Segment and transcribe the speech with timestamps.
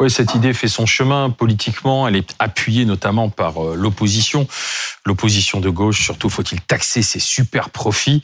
[0.00, 2.06] Oui, cette idée fait son chemin politiquement.
[2.06, 4.46] Elle est appuyée notamment par euh, l'opposition.
[5.04, 8.22] L'opposition de gauche, surtout, faut-il taxer ses super profits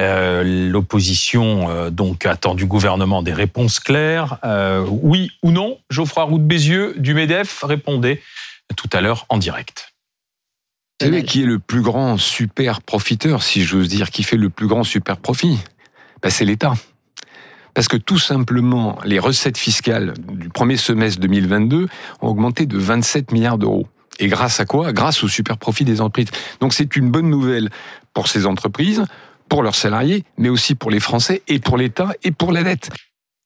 [0.00, 4.38] euh, L'opposition euh, donc attend du gouvernement des réponses claires.
[4.88, 8.20] oui ou non Geoffroy Roux de Bézieux du Medef répondait
[8.76, 9.92] tout à l'heure en direct.
[11.00, 14.50] Vous savez qui est le plus grand super profiteur, si j'ose dire, qui fait le
[14.50, 15.58] plus grand super profit?
[16.22, 16.74] Ben, C'est l'État.
[17.74, 21.88] Parce que tout simplement, les recettes fiscales du premier semestre 2022
[22.20, 23.86] ont augmenté de 27 milliards d'euros.
[24.18, 24.92] Et grâce à quoi?
[24.92, 26.30] Grâce au super profit des entreprises.
[26.60, 27.70] Donc c'est une bonne nouvelle
[28.12, 29.04] pour ces entreprises,
[29.48, 32.90] pour leurs salariés, mais aussi pour les Français et pour l'État et pour la dette.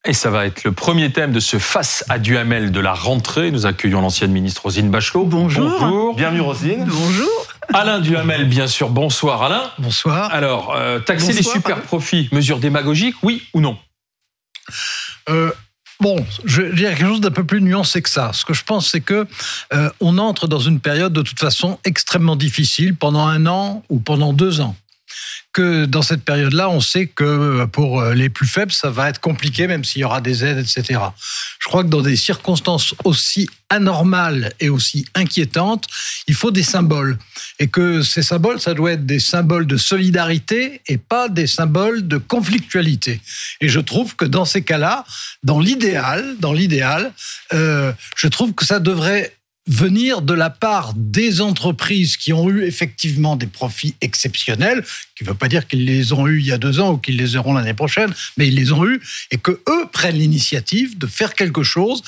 [0.04, 3.50] Et ça va être le premier thème de ce Face à Duhamel de la rentrée.
[3.50, 5.24] Nous accueillons l'ancienne ministre Rosine Bachelot.
[5.24, 6.14] Bonjour.
[6.14, 6.84] Bienvenue Rosine.
[6.84, 7.46] Bonjour.
[7.72, 8.88] Alain Duhamel, bien sûr.
[8.90, 9.62] Bonsoir Alain.
[9.78, 10.32] Bonsoir.
[10.32, 13.76] Alors, euh, taxer les super profits, mesure démagogique, oui ou non?
[15.28, 15.52] Euh,
[16.00, 18.30] Bon, je dirais quelque chose d'un peu plus nuancé que ça.
[18.34, 19.26] Ce que je pense, c'est que
[19.72, 23.98] euh, on entre dans une période de toute façon extrêmement difficile pendant un an ou
[23.98, 24.76] pendant deux ans
[25.52, 29.66] que dans cette période-là, on sait que pour les plus faibles, ça va être compliqué,
[29.66, 31.00] même s'il y aura des aides, etc.
[31.60, 35.86] Je crois que dans des circonstances aussi anormales et aussi inquiétantes,
[36.26, 37.18] il faut des symboles.
[37.58, 42.06] Et que ces symboles, ça doit être des symboles de solidarité et pas des symboles
[42.06, 43.20] de conflictualité.
[43.60, 45.04] Et je trouve que dans ces cas-là,
[45.42, 47.12] dans l'idéal, dans l'idéal,
[47.52, 49.32] euh, je trouve que ça devrait
[49.66, 54.84] venir de la part des entreprises qui ont eu effectivement des profits exceptionnels,
[55.16, 56.98] qui ne veut pas dire qu'ils les ont eus il y a deux ans ou
[56.98, 59.00] qu'ils les auront l'année prochaine, mais ils les ont eus,
[59.30, 62.02] et que eux prennent l'initiative de faire quelque chose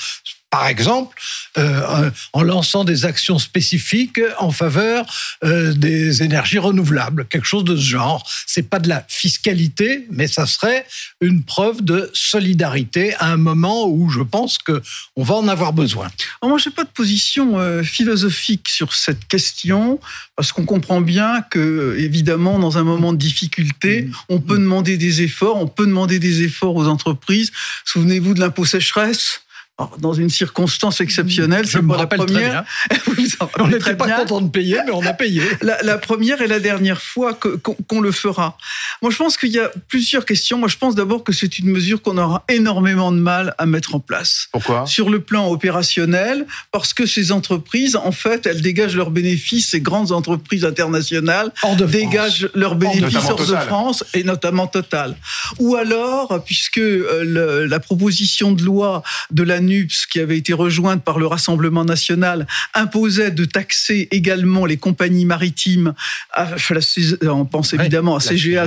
[0.49, 1.15] par exemple,
[1.57, 5.05] euh, en lançant des actions spécifiques en faveur
[5.43, 8.27] euh, des énergies renouvelables, quelque chose de ce genre.
[8.47, 10.87] C'est pas de la fiscalité, mais ça serait
[11.21, 14.81] une preuve de solidarité à un moment où je pense que
[15.15, 16.07] on va en avoir besoin.
[16.41, 19.99] Alors moi, j'ai pas de position euh, philosophique sur cette question
[20.35, 24.13] parce qu'on comprend bien que, évidemment, dans un moment de difficulté, mmh.
[24.29, 27.51] on peut demander des efforts, on peut demander des efforts aux entreprises.
[27.85, 29.41] Souvenez-vous de l'impôt sécheresse
[29.99, 32.63] dans une circonstance exceptionnelle, c'est pas la première.
[33.59, 35.41] on n'était pas content de payer, mais on a payé.
[35.61, 38.57] La, première et la dernière fois qu'on le fera.
[39.01, 40.57] Moi, je pense qu'il y a plusieurs questions.
[40.57, 43.95] Moi, je pense d'abord que c'est une mesure qu'on aura énormément de mal à mettre
[43.95, 44.47] en place.
[44.51, 44.85] Pourquoi?
[44.85, 49.69] Sur le plan opérationnel, parce que ces entreprises, en fait, elles dégagent leurs bénéfices.
[49.69, 51.51] Ces grandes entreprises internationales
[51.87, 55.15] dégagent leurs bénéfices hors de France et notamment Total.
[55.59, 59.59] Ou alors, puisque euh, la proposition de loi de la
[60.09, 65.93] qui avait été rejointe par le Rassemblement national, imposait de taxer également les compagnies maritimes.
[67.23, 68.65] On pense évidemment à CGA.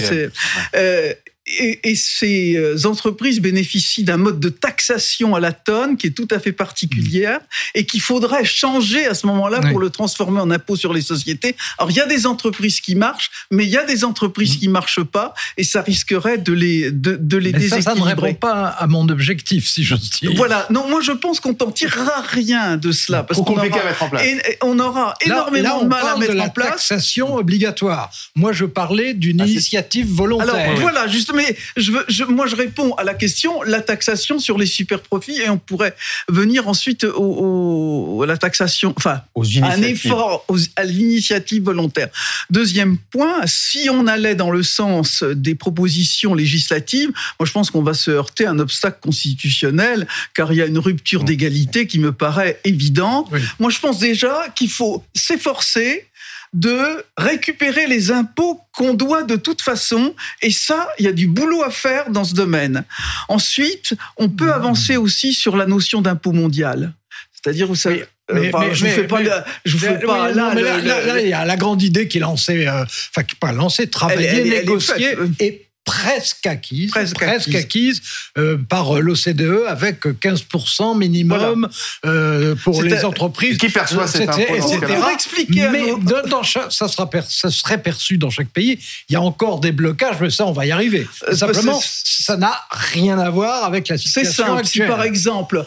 [1.47, 6.29] Et, ces euh, entreprises bénéficient d'un mode de taxation à la tonne qui est tout
[6.31, 7.41] à fait particulière
[7.75, 11.57] et qu'il faudrait changer à ce moment-là pour le transformer en impôt sur les sociétés.
[11.79, 14.69] Alors il y a des entreprises qui marchent, mais il y a des entreprises qui
[14.69, 17.83] marchent pas et ça risquerait de les de, de les déséquilibrer.
[17.83, 20.33] Ça, ça, ne répond pas à mon objectif, si je dire.
[20.37, 20.67] Voilà.
[20.71, 24.03] Non, moi je pense qu'on t'en tirera rien de cela parce qu'on aura, à mettre
[24.03, 24.23] en place.
[24.23, 26.69] Et, on aura énormément de mal à mettre de en place.
[26.69, 28.13] Taxation obligatoire.
[28.37, 30.55] Moi je parlais d'une ah, initiative volontaire.
[30.55, 31.93] Alors voilà, juste mais je
[32.25, 35.59] veux, moi, je réponds à la question la taxation sur les super profits et on
[35.59, 35.95] pourrait
[36.29, 42.09] venir ensuite au, à la taxation, enfin, un effort à l'initiative volontaire.
[42.51, 47.83] Deuxième point, si on allait dans le sens des propositions législatives, moi, je pense qu'on
[47.83, 51.99] va se heurter à un obstacle constitutionnel car il y a une rupture d'égalité qui
[51.99, 53.31] me paraît évidente.
[53.59, 56.07] Moi, je pense déjà qu'il faut s'efforcer
[56.53, 60.15] de récupérer les impôts qu'on doit de toute façon.
[60.43, 62.85] Et ça, il y a du boulot à faire dans ce domaine.
[63.29, 64.53] Ensuite, on peut mmh.
[64.53, 66.93] avancer aussi sur la notion d'impôt mondial.
[67.33, 69.21] C'est-à-dire, vous savez, mais, je ne fais pas,
[69.65, 72.85] je fais pas là, là, il y a la grande idée qui est lancée, euh,
[72.85, 77.23] enfin qui pas lancée, travailler, négocier et presque acquise, presque,
[77.55, 78.03] acquise,
[78.39, 81.69] euh, par l'OCDE avec 15% minimum
[82.07, 83.59] euh, pour les entreprises.
[83.59, 85.93] Qui perçoit cet impôt expliquer mais
[86.29, 88.79] dans, ça, sera ça serait perçu dans chaque pays.
[89.09, 91.07] Il y a encore des blocages, mais ça, on va y arriver.
[91.29, 94.87] Euh, Simplement, ça n'a rien à voir avec la situation actuelle.
[94.87, 95.65] Si par exemple,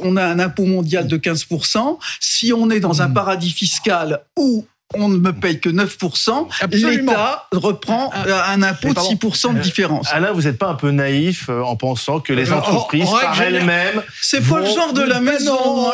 [0.00, 3.14] on a un impôt mondial de 15%, si on est dans un hmm.
[3.14, 8.24] paradis fiscal où on ne me paye que 9%, l'État reprend ah.
[8.26, 10.08] euh, un impôt de 6% de différence.
[10.10, 14.02] Alain, vous n'êtes pas un peu naïf euh, en pensant que les entreprises par elles-mêmes...
[14.20, 15.92] C'est pas le genre de la maison,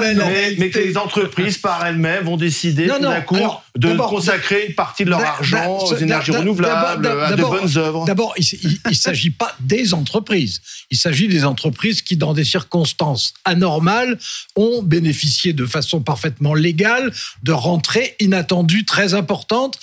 [0.00, 3.38] mais, mais, que les entreprises par elles-mêmes vont décider d'un coup
[3.76, 8.34] de consacrer une partie de leur argent aux énergies renouvelables, à de bonnes œuvres D'abord,
[8.36, 10.60] il ne s'agit pas des entreprises.
[10.90, 14.18] Il s'agit des entreprises qui, dans des circonstances anormales,
[14.56, 17.12] ont bénéficié de façon parfaitement légale
[17.42, 19.78] de rentrées inattendues très importantes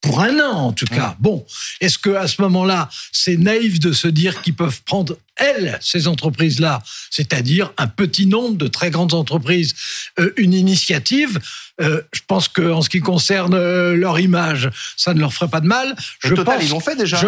[0.00, 1.16] pour un an en tout cas.
[1.20, 1.44] Bon,
[1.80, 6.06] est-ce que à ce moment-là, c'est naïf de se dire qu'ils peuvent prendre elles, ces
[6.06, 9.74] entreprises-là, c'est-à-dire un petit nombre de très grandes entreprises,
[10.18, 11.40] euh, une initiative
[11.80, 15.60] euh, je pense qu'en ce qui concerne euh, leur image, ça ne leur ferait pas
[15.60, 15.96] de mal.
[16.22, 17.18] Je Total, pense, ils l'ont fait déjà.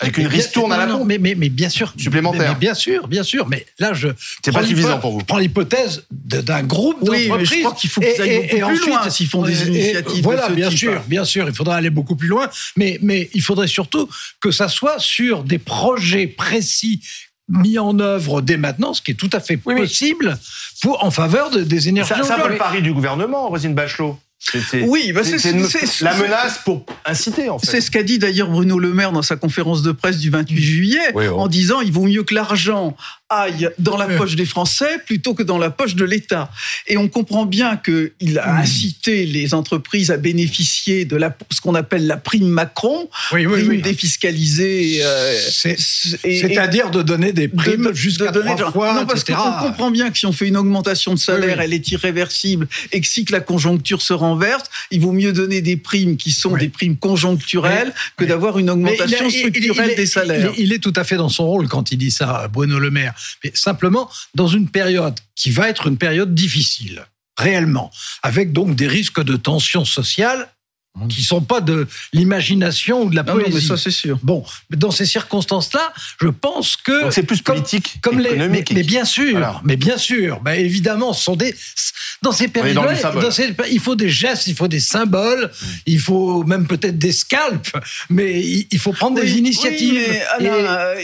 [0.00, 1.94] avec une ristourne à la non, mais, mais, mais, bien sûr.
[1.96, 2.52] Supplémentaire.
[2.52, 3.48] Mais, bien sûr, bien sûr.
[3.48, 4.08] Mais là, je.
[4.44, 5.20] C'est pas suffisant pour vous.
[5.20, 7.50] Je prends l'hypothèse d'un groupe oui, d'entreprises.
[7.50, 10.22] je crois qu'il faut qu'ils aillent beaucoup plus loin s'ils font des initiatives.
[10.22, 11.48] voilà, bien sûr, bien sûr.
[11.48, 12.50] Il faudra aller beaucoup plus loin.
[12.76, 14.08] Mais, mais il faudrait surtout
[14.40, 17.00] que ça soit sur des projets précis
[17.48, 20.38] mis en œuvre dès maintenant, ce qui est tout à fait possible,
[20.82, 24.18] pour, en faveur des énergies C'est un peu le pari du gouvernement, Rosine Bachelot.
[24.86, 27.66] oui, bah c'est la menace pour inciter en fait.
[27.66, 30.62] C'est ce qu'a dit d'ailleurs Bruno Le Maire dans sa conférence de presse du 28
[30.62, 32.96] juillet, en disant il vaut mieux que l'argent
[33.36, 36.50] aille dans la poche des Français plutôt que dans la poche de l'État.
[36.86, 41.74] Et on comprend bien qu'il a incité les entreprises à bénéficier de la, ce qu'on
[41.74, 45.00] appelle la prime Macron, oui, oui, prime défiscalisée.
[45.02, 50.18] Euh, C'est-à-dire de donner des primes jusqu'à trois fois, Non, parce qu'on comprend bien que
[50.18, 53.40] si on fait une augmentation de salaire, elle est irréversible, et que si que la
[53.40, 58.24] conjoncture se renverse, il vaut mieux donner des primes qui sont des primes conjoncturelles que
[58.24, 60.52] d'avoir une augmentation structurelle des salaires.
[60.58, 63.14] il est tout à fait dans son rôle quand il dit ça, Bruno Le Maire
[63.42, 67.06] mais simplement dans une période qui va être une période difficile,
[67.38, 67.90] réellement,
[68.22, 70.48] avec donc des risques de tension sociale
[71.08, 73.50] qui sont pas de l'imagination ou de la poésie.
[73.50, 74.18] Non, mais ça c'est sûr.
[74.22, 79.04] Bon, dans ces circonstances-là, je pense que c'est plus politique, comme, les, mais, mais, bien
[79.04, 81.54] sûr, mais bien sûr, bah, évidemment, ce sont des
[82.22, 82.78] dans ces périodes,
[83.70, 85.66] il faut des gestes, il faut des symboles, mm.
[85.86, 87.72] il faut même peut-être des scalps,
[88.08, 90.00] mais il faut prendre des initiatives.
[90.40, 90.94] Oui, euh,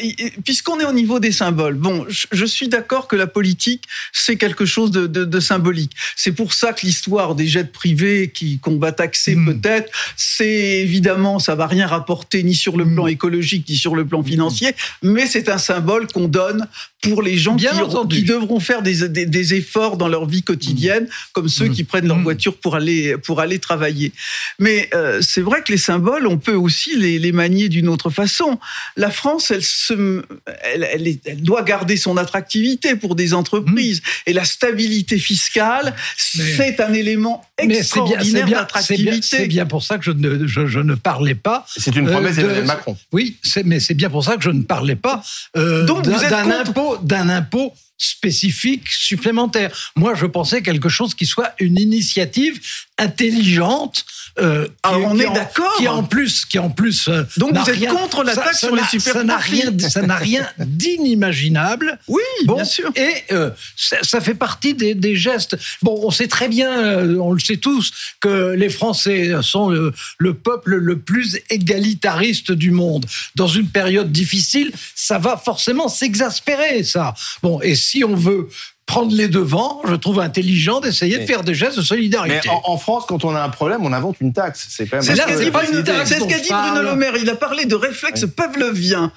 [0.44, 4.64] puisqu'on est au niveau des symboles, bon, je, suis d'accord que la politique c'est quelque
[4.64, 5.92] chose de, de, de symbolique.
[6.16, 9.79] C'est pour ça que l'histoire des jets privés qui qu'on va taxer peut-être
[10.16, 13.10] c'est évidemment, ça va rien rapporter ni sur le plan mm.
[13.10, 16.66] écologique ni sur le plan financier, mais c'est un symbole qu'on donne
[17.02, 17.66] pour les gens qui,
[18.10, 21.72] qui, devront faire des, des, efforts dans leur vie quotidienne, comme ceux mm.
[21.72, 22.22] qui prennent leur mm.
[22.22, 24.12] voiture pour aller, pour aller travailler.
[24.58, 28.10] Mais euh, c'est vrai que les symboles, on peut aussi les, les manier d'une autre
[28.10, 28.58] façon.
[28.96, 30.22] La France, elle, se,
[30.62, 34.02] elle, elle, doit garder son attractivité pour des entreprises.
[34.26, 39.20] Et la stabilité fiscale, c'est un élément extraordinaire d'attractivité.
[39.22, 41.64] C'est bien, pour ça que je ne, je, je ne parlais pas.
[41.76, 42.96] C'est une promesse euh, d'Emmanuel Macron.
[43.12, 45.22] Oui, mais c'est bien pour ça que je ne parlais pas
[45.56, 49.92] euh, d'un impôt, d'un impôt spécifique supplémentaire.
[49.94, 52.60] Moi, je pensais quelque chose qui soit une initiative
[52.96, 54.04] intelligente.
[54.40, 55.74] Euh, ah, on est d'accord.
[55.78, 57.08] Qui en plus, qui en plus.
[57.08, 60.16] Euh, Donc vous êtes contre la taxe sur les super Ça n'a rien, ça n'a
[60.16, 61.98] rien d'inimaginable.
[62.08, 62.90] Oui, bien sûr.
[62.96, 65.56] Et euh, ça, fait partie des, des, gestes.
[65.82, 70.34] Bon, on sait très bien, on le sait tous, que les Français sont le, le
[70.34, 73.06] peuple le plus égalitariste du monde.
[73.36, 77.14] Dans une période difficile, ça va forcément s'exaspérer, ça.
[77.42, 78.48] Bon, et si on veut
[78.90, 82.40] prendre les devants, je trouve intelligent d'essayer de faire des gestes de solidarité.
[82.44, 84.66] Mais en, France, quand on a un problème, on invente une taxe.
[84.68, 85.04] C'est quand même.
[85.04, 87.12] C'est ce qu'a dit Bruno Le Maire.
[87.16, 89.12] Il a parlé de réflexe pavlovien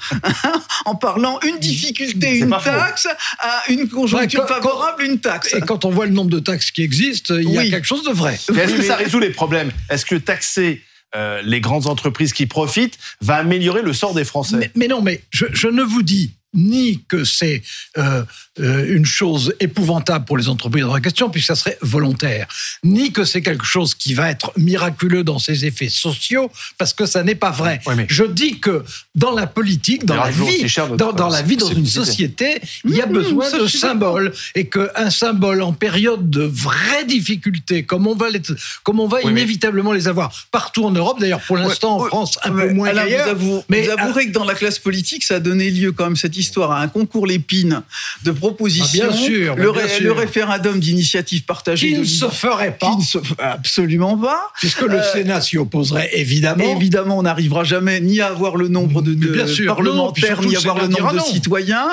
[0.85, 3.07] en parlant une difficulté, une taxe,
[3.39, 5.56] à une conjoncture favorable, une taxe.
[5.56, 8.03] Et quand on voit le nombre de taxes qui existent, il y a quelque chose
[8.03, 8.35] de vrai.
[8.35, 10.83] Est-ce que ça résout les problèmes Est-ce que taxer
[11.15, 14.71] euh, les grandes entreprises qui profitent va améliorer le sort des Français.
[14.73, 17.61] Mais, non, mais je, ne vous dis ni que c'est
[17.99, 18.23] euh,
[18.57, 22.48] une chose épouvantable pour les entreprises dans la question, puisque ça serait volontaire,
[22.83, 27.06] ni que c'est quelque chose qui va être miraculeux dans ses effets sociaux, parce que
[27.06, 27.81] ça n'est pas vrai.
[28.07, 28.83] Je dis que
[29.16, 30.66] dans la politique, dans la vie,
[30.98, 35.10] dans, la vie, dans une société, il y a mmh, besoin de symboles, et qu'un
[35.10, 38.42] symbole en période de vraie difficulté, comme on va, les,
[38.83, 42.52] comme on va inévitablement les avoir partout en Europe, d'ailleurs pour l'instant en France un
[42.52, 43.36] peu moins qu'ailleurs.
[43.36, 46.16] Vous, mais vous avouerez que dans la classe politique, ça a donné lieu quand même
[46.16, 47.81] cette histoire à un concours Lépine
[48.24, 49.06] de propositions.
[49.09, 49.71] Ah, bien sûr, le,
[50.02, 51.90] le référendum d'initiative partagée.
[51.90, 52.97] Qui ne se ferait pas.
[53.02, 54.52] se, absolument pas.
[54.59, 56.76] Puisque le euh, Sénat s'y opposerait évidemment.
[56.76, 60.80] Évidemment, on n'arrivera jamais ni à avoir le nombre de, de parlementaires, ni à avoir
[60.80, 61.88] le nombre de citoyens.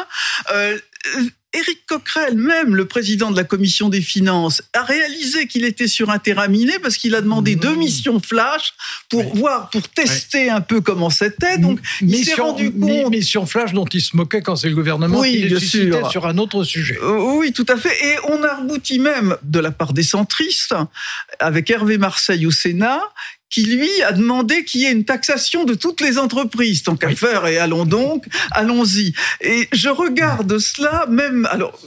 [0.52, 0.76] Euh,
[1.52, 6.10] Éric Coquerel, même le président de la commission des finances, a réalisé qu'il était sur
[6.10, 8.72] un terrain miné parce qu'il a demandé deux missions flash
[9.08, 11.58] pour voir, pour tester un peu comment c'était.
[11.58, 13.10] Donc, il s'est rendu compte.
[13.10, 16.38] Mission flash dont il se moquait quand c'est le gouvernement oui, qui les sur un
[16.38, 16.98] autre sujet.
[17.02, 17.96] Euh, oui, tout à fait.
[18.06, 20.74] Et on a abouti même de la part des centristes,
[21.40, 23.02] avec Hervé Marseille au Sénat,
[23.50, 26.82] qui lui a demandé qu'il y ait une taxation de toutes les entreprises.
[26.84, 29.12] Tant qu'à faire, et allons donc, allons-y.
[29.40, 31.78] Et je regarde cela, même, alors,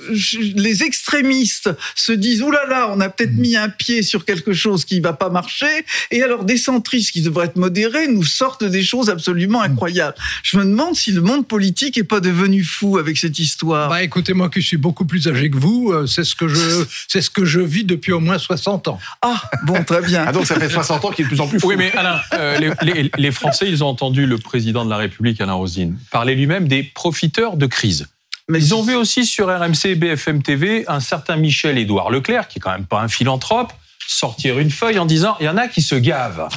[0.55, 4.53] les extrémistes se disent, oulala, là là, on a peut-être mis un pied sur quelque
[4.53, 8.63] chose qui va pas marcher, et alors des centristes qui devraient être modérés nous sortent
[8.63, 10.15] des choses absolument incroyables.
[10.43, 13.89] Je me demande si le monde politique est pas devenu fou avec cette histoire.
[13.89, 16.83] Bah écoutez, moi qui suis beaucoup plus âgé que vous, euh, c'est ce que je,
[17.07, 18.99] c'est ce que je vis depuis au moins 60 ans.
[19.21, 20.25] Ah, bon, très bien.
[20.27, 21.67] ah donc ça fait 60 ans qu'il est de plus en plus fou.
[21.67, 22.73] Oui, mais Alain, euh,
[23.17, 26.83] les, Français, ils ont entendu le président de la République, Alain Rosine, parler lui-même des
[26.83, 28.07] profiteurs de crise.
[28.49, 32.59] Mais ils ont vu aussi sur RMC et BFM TV un certain Michel-Édouard Leclerc, qui
[32.59, 33.71] est quand même pas un philanthrope,
[34.07, 36.49] sortir une feuille en disant il y en a qui se gavent.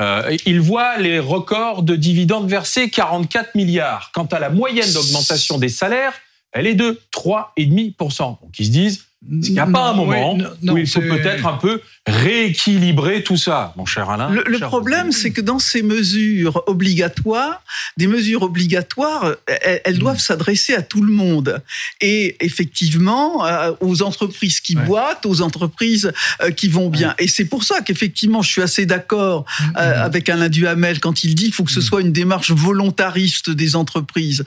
[0.00, 4.10] Euh, il voit les records de dividendes versés 44 milliards.
[4.14, 6.12] Quant à la moyenne d'augmentation des salaires,
[6.52, 8.40] elle est de 3,5%.
[8.40, 11.56] Donc ils se disent il n'y a pas un moment où il faut peut-être un
[11.56, 14.30] peu rééquilibrer tout ça, mon cher Alain.
[14.30, 17.62] Le, problème, c'est que dans ces mesures obligatoires,
[17.96, 20.20] des mesures obligatoires, elles, doivent mm.
[20.20, 21.62] s'adresser à tout le monde.
[22.00, 26.12] Et effectivement, euh, aux entreprises qui boitent, aux entreprises
[26.42, 27.14] euh, qui vont bien.
[27.18, 30.02] Et c'est pour ça qu'effectivement, je suis assez d'accord mm, euh, mm.
[30.02, 33.76] avec Alain Duhamel quand il dit qu'il faut que ce soit une démarche volontariste des
[33.76, 34.44] entreprises.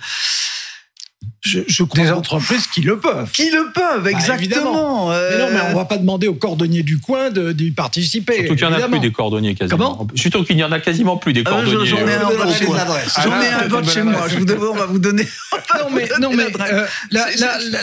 [1.45, 3.29] Je, crois des entreprises qui le peuvent.
[3.31, 5.09] Qui le peuvent, bah, exactement.
[5.09, 8.37] Mais non, mais on va pas demander aux cordonniers du coin d'y participer.
[8.37, 9.77] Surtout qu'il n'y en a plus des cordonniers quasiment.
[9.77, 11.85] Comment Surtout qu'il n'y en a quasiment plus des ah, cordonniers.
[11.85, 12.77] J'en ai un vote chez moi.
[13.23, 14.27] J'en ai un vote chez moi.
[14.27, 15.23] Je vous on va vous donner.
[15.79, 16.85] non mais, non, mais euh,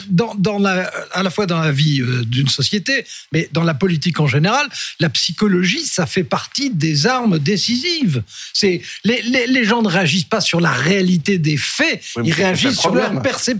[0.08, 3.74] dans, dans la, à la fois dans la vie euh, d'une société, mais dans la
[3.74, 4.66] politique en général,
[4.98, 8.22] la psychologie, ça fait partie des armes décisives.
[8.52, 12.80] C'est les, les, les gens ne réagissent pas sur la réalité des faits, ils réagissent
[12.80, 13.51] sur leur perception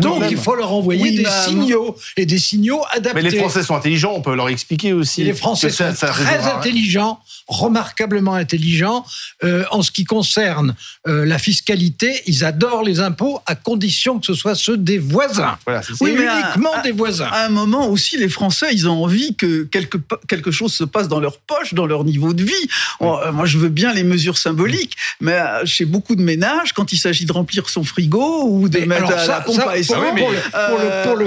[0.00, 3.22] donc il faut leur envoyer des signaux et des signaux adaptés.
[3.22, 5.24] Mais les Français sont intelligents, on peut leur expliquer aussi.
[5.24, 9.04] les Français sont très intelligents, remarquablement intelligents
[9.44, 10.74] euh, en ce qui concerne
[11.06, 12.22] euh, la fiscalité.
[12.26, 15.58] Ils adorent les impôts à condition que ce soit ceux des voisins.
[15.66, 17.28] Voilà, oui, mais uniquement des voisins.
[17.30, 19.98] À un moment aussi, les Français, ils ont envie que quelque,
[20.28, 22.68] quelque chose se passe dans leur poche, dans leur niveau de vie.
[23.02, 26.98] Euh, moi, je veux bien les mesures symboliques, mais chez beaucoup de ménages, quand il
[26.98, 29.44] s'agit de remplir son frigo ou de mettre ça,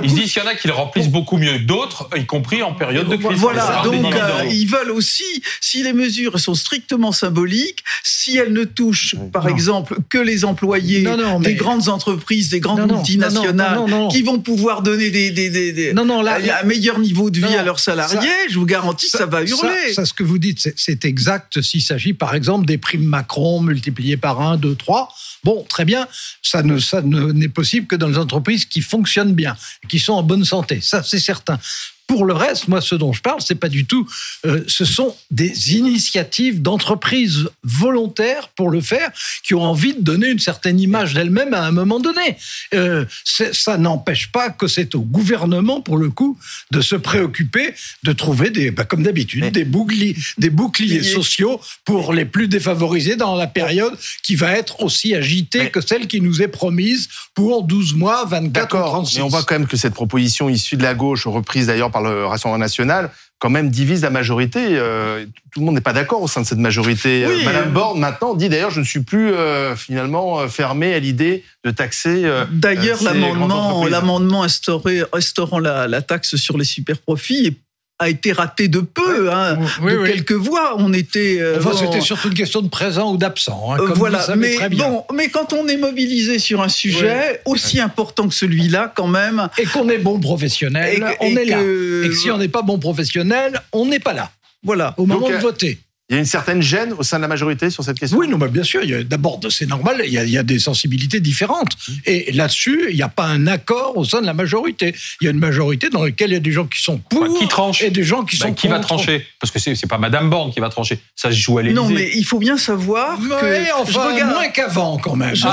[0.03, 2.63] Ils disent qu'il y en a qui le remplissent beaucoup mieux que d'autres, y compris
[2.63, 3.39] en période de crise.
[3.39, 5.23] Voilà, donc euh, ils veulent aussi,
[5.61, 11.05] si les mesures sont strictement symboliques, si elles ne touchent, par exemple, que les employés
[11.39, 13.79] des grandes entreprises, des grandes multinationales,
[14.11, 18.29] qui vont pouvoir donner des, des, des, un meilleur niveau de vie à leurs salariés,
[18.49, 19.93] je vous garantis, ça, ça va hurler.
[19.93, 24.17] Ça, ce que vous dites, c'est exact s'il s'agit, par exemple, des primes Macron multipliées
[24.17, 25.09] par 1, 2, 3.
[25.43, 26.07] Bon, très bien,
[26.41, 29.55] ça ne, ça n'est possible que dans les entreprises qui fonctionnent bien,
[29.89, 30.79] qui sont en bonne santé.
[30.81, 31.59] Ça, c'est certain.
[32.07, 34.07] Pour le reste, moi, ce dont je parle, c'est pas du tout.
[34.45, 39.11] Euh, ce sont des initiatives d'entreprises volontaires pour le faire,
[39.43, 42.37] qui ont envie de donner une certaine image d'elles-mêmes à un moment donné.
[42.73, 46.37] Euh, ça n'empêche pas que c'est au gouvernement, pour le coup,
[46.71, 52.13] de se préoccuper de trouver des, bah, comme d'habitude, des boucliers, des boucliers sociaux pour
[52.13, 53.93] les plus défavorisés dans la période
[54.23, 58.75] qui va être aussi agitée que celle qui nous est promise pour 12 mois, 24
[58.75, 59.17] ou 36.
[59.17, 62.01] Mais on voit quand même que cette proposition issue de la gauche, reprise d'ailleurs par
[62.01, 63.09] le Rassemblement national,
[63.39, 64.59] quand même divise la majorité.
[64.71, 67.25] Euh, tout le monde n'est pas d'accord au sein de cette majorité.
[67.25, 71.43] Euh, Madame Borne, maintenant, dit d'ailleurs, je ne suis plus euh, finalement fermé à l'idée
[71.63, 72.29] de taxer.
[72.51, 77.57] d'ailleurs, l'amendement, l'amendement instaurant la, la, taxe sur les super profits est
[78.03, 80.75] a été raté de peu, hein, de quelques voix.
[80.77, 81.37] On était.
[81.39, 83.73] Euh, enfin, c'était surtout une question de présent ou d'absent.
[83.73, 84.89] Hein, euh, voilà, mais très bien.
[84.89, 89.49] bon, mais quand on est mobilisé sur un sujet aussi important que celui-là, quand même,
[89.57, 91.61] et qu'on est bon professionnel, on est là.
[91.61, 94.31] Et que si on n'est pas bon professionnel, on n'est pas là.
[94.63, 95.79] Voilà, au moment de voter.
[96.09, 98.17] Il y a une certaine gêne au sein de la majorité sur cette question?
[98.17, 98.81] Oui, non, bien sûr.
[99.05, 101.71] D'abord, c'est normal, il y, a, des sensibilités différentes.
[102.05, 104.93] Et là-dessus, il n'y a pas un accord au sein de la majorité.
[105.21, 107.39] Il y a une majorité dans laquelle il y a des gens qui sont pour
[107.39, 109.25] qui tranche et des gens qui bah, sont Qui va trancher?
[109.39, 110.99] Parce que c'est pas Madame Borne qui va trancher.
[111.15, 111.81] Ça se joue à l'Élysée.
[111.81, 113.73] Non, mais il faut bien savoir que...
[113.81, 114.33] Enfin, je regarde...
[114.33, 115.33] moins qu'avant, quand même.
[115.33, 115.47] Je,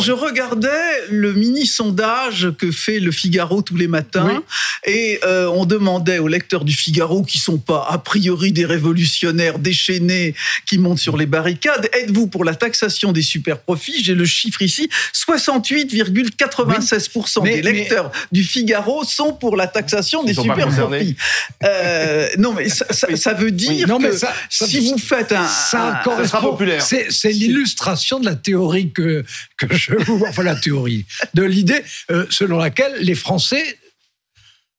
[0.00, 0.68] je, regardais
[1.08, 4.42] le mini-sondage que fait le Figaro tous les matins.
[4.86, 9.58] Et euh, on demandait aux lecteurs du Figaro, qui sont pas a priori des révolutionnaires
[10.00, 10.34] déchaînés,
[10.66, 11.88] qui montent sur les barricades.
[11.92, 18.42] Êtes-vous pour la taxation des super profits J'ai le chiffre ici 68,96% des lecteurs du
[18.44, 21.16] Figaro sont pour la taxation des super profits.
[21.62, 24.16] Euh, non, mais ça, veut dire que
[24.50, 25.46] si vous faites un.
[25.46, 26.82] Ça, sera populaire.
[26.82, 29.24] C'est l'illustration de la théorie que,
[29.56, 29.94] que je.
[30.26, 31.04] Enfin, la théorie.
[31.34, 33.78] De l'idée euh, selon laquelle les Français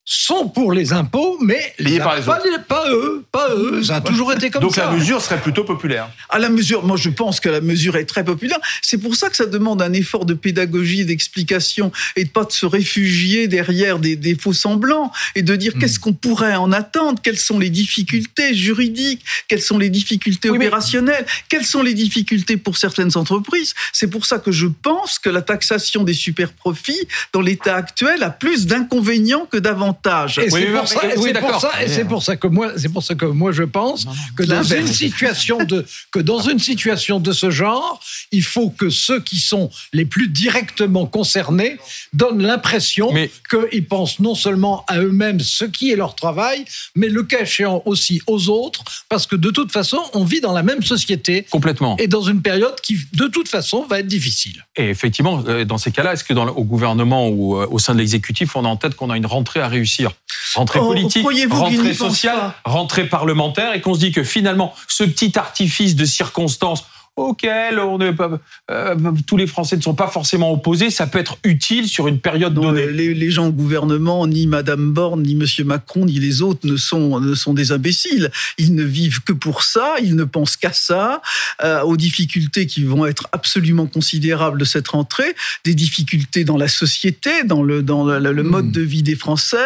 [0.08, 3.82] sont pour les impôts, mais Payés par les pas, pas, eux, pas eux.
[3.84, 4.84] Ça a toujours été comme Donc ça.
[4.84, 6.10] Donc la mesure serait plutôt populaire.
[6.30, 8.60] À la mesure, moi je pense que la mesure est très populaire.
[8.84, 12.52] C'est pour ça que ça demande un effort de pédagogie, d'explication et de pas de
[12.52, 15.80] se réfugier derrière des, des faux semblants et de dire Mm.
[15.80, 20.60] qu'est-ce qu'on pourrait en attendre, quelles sont les difficultés juridiques, quelles sont les difficultés Oui,
[20.60, 23.74] mais- opérationnelles, quelles sont les difficultés pour certaines entreprises?
[23.92, 28.22] C'est pour ça que je pense que la taxation des super profits dans l'état actuel
[28.22, 29.95] a plus d'inconvénients que d'avantages.
[30.38, 32.48] Et c'est Oui, pour ça, et oui, c'est pour ça, et c'est pour ça que
[32.48, 36.40] moi, c'est pour ça que moi je pense que dans une situation de que dans
[36.40, 38.00] une situation de ce genre,
[38.32, 41.78] il faut que ceux qui sont les plus directement concernés
[42.14, 43.12] donnent l'impression
[43.50, 47.82] qu'ils pensent non seulement à eux-mêmes, ce qui est leur travail, mais le cas échéant
[47.86, 51.98] aussi aux autres, parce que de toute façon, on vit dans la même société Complètement.
[51.98, 54.66] et dans une période qui, de toute façon, va être difficile.
[54.76, 57.94] Et effectivement, euh, dans ces cas-là, est-ce que dans au gouvernement ou euh, au sein
[57.94, 59.85] de l'exécutif, on a en tête qu'on a une rentrée à réussir
[60.56, 65.38] Rentrée Oh, politique, rentrée sociale, rentrée parlementaire, et qu'on se dit que finalement, ce petit
[65.38, 68.96] artifice de circonstances auquel on est pas, euh,
[69.26, 72.54] tous les Français ne sont pas forcément opposés, ça peut être utile sur une période
[72.56, 72.88] Non, donnée.
[72.88, 76.76] les, les gens au gouvernement, ni Madame Borne, ni Monsieur Macron, ni les autres ne
[76.78, 78.32] sont, ne sont des imbéciles.
[78.58, 81.22] Ils ne vivent que pour ça, ils ne pensent qu'à ça,
[81.64, 86.68] euh, aux difficultés qui vont être absolument considérables de cette rentrée, des difficultés dans la
[86.68, 88.48] société, dans le, dans le, le Mm.
[88.48, 89.58] mode de vie des Français,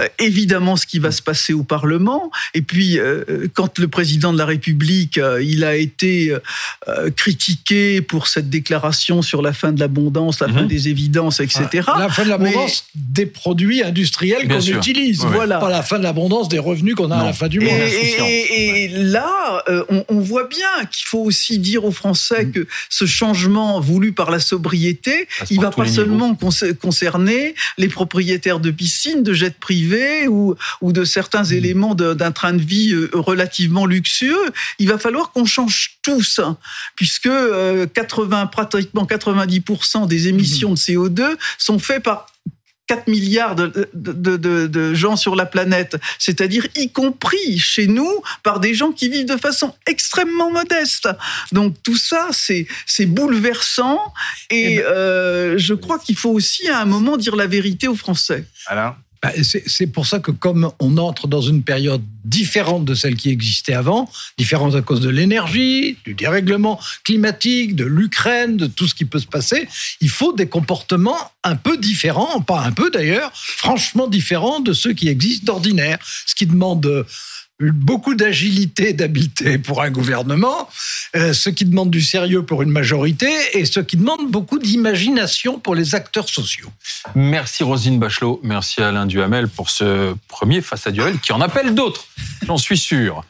[0.00, 2.98] euh, évidemment ce qui va se passer au Parlement, et puis
[3.54, 6.34] quand le président de la République, il a été
[6.98, 10.68] euh, critiqué pour cette déclaration sur la fin de l'abondance, la fin Mhm.
[10.68, 11.82] des évidences, etc.
[11.98, 15.20] la fin de l'abondance des produits industriels qu'on utilise.
[15.24, 15.58] Voilà.
[15.58, 17.72] Pas la fin de l'abondance des revenus qu'on a à la fin du mois.
[17.72, 18.24] insouciant.
[18.26, 22.66] et- et là, euh, on, on voit bien qu'il faut aussi dire aux Français que
[22.88, 28.60] ce changement voulu par la sobriété, il prend va pas seulement concer- concerner les propriétaires
[28.60, 32.92] de piscines, de jets privés ou, ou de certains éléments de- d'un train de vie
[32.92, 34.36] euh, relativement luxueux.
[34.78, 36.56] Il va falloir qu'on change tous, hein,
[36.96, 42.26] puisque euh, 80, pratiquement 90% des émissions de CO2 sont faites par
[42.88, 48.22] 4 milliards de, de, de, de gens sur la planète, c'est-à-dire y compris chez nous
[48.42, 51.08] par des gens qui vivent de façon extrêmement modeste.
[51.52, 53.98] Donc tout ça, c'est bouleversant
[54.50, 57.88] et Eh ben- euh, je crois qu'il faut aussi à un moment dire la vérité
[57.88, 58.44] aux Français.
[58.66, 58.96] Alain?
[59.42, 63.30] C'est c'est pour ça que comme on entre dans une période différente de celle qui
[63.30, 68.94] existait avant, différente à cause de l'énergie, du dérèglement climatique, de l'Ukraine, de tout ce
[68.94, 69.68] qui peut se passer,
[70.00, 74.92] il faut des comportements un peu différents, pas un peu d'ailleurs, franchement différents de ceux
[74.92, 77.04] qui existent d'ordinaire, ce qui demande euh,
[77.70, 80.68] beaucoup d'agilité et d'habileté pour un gouvernement,
[81.16, 85.58] euh, ce qui demande du sérieux pour une majorité et ce qui demande beaucoup d'imagination
[85.58, 86.68] pour les acteurs sociaux.
[87.14, 91.74] Merci Rosine Bachelot, merci Alain Duhamel pour ce premier face à duel qui en appelle
[91.74, 92.06] d'autres,
[92.46, 93.24] j'en suis sûr.